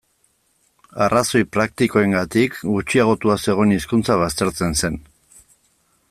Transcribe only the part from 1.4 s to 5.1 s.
praktikoengatik gutxiagotua zegoen hizkuntza baztertzen zen.